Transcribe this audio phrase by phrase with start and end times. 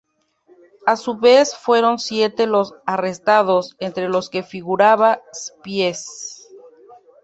[0.87, 6.47] A su vez, fueron siete los arrestados, entre los que figuraba Spies.